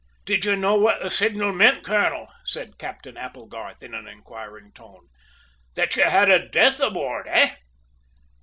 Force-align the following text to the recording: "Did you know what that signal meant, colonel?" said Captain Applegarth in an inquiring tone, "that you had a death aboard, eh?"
"Did 0.25 0.45
you 0.45 0.55
know 0.55 0.73
what 0.73 1.03
that 1.03 1.11
signal 1.11 1.51
meant, 1.53 1.83
colonel?" 1.83 2.27
said 2.43 2.79
Captain 2.79 3.15
Applegarth 3.17 3.83
in 3.83 3.93
an 3.93 4.07
inquiring 4.07 4.71
tone, 4.73 5.09
"that 5.75 5.95
you 5.95 6.05
had 6.05 6.27
a 6.31 6.49
death 6.49 6.79
aboard, 6.79 7.27
eh?" 7.27 7.53